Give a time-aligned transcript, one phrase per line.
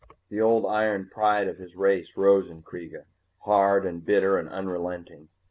[0.29, 3.05] The old iron pride of his race rose in Kreega,
[3.41, 5.29] hard and bitter and unrelenting.